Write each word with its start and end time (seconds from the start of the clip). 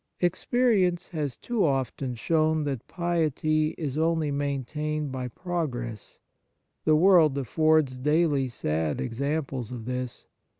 Experience 0.19 1.09
has 1.09 1.37
too 1.37 1.63
often 1.63 2.15
shown 2.15 2.63
that 2.63 2.87
piety 2.87 3.75
is 3.77 3.99
only 3.99 4.31
maintained 4.31 5.11
by 5.11 5.27
pro 5.27 5.67
gress. 5.67 6.17
The 6.85 6.95
world 6.95 7.37
affords 7.37 7.99
daily 7.99 8.49
sad 8.49 8.99
examples 8.99 9.71
of 9.71 9.85
this. 9.85 10.25